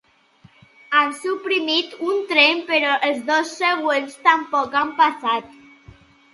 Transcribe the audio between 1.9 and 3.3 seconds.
un tren però els